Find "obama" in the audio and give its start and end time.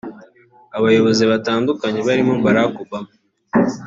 2.83-3.11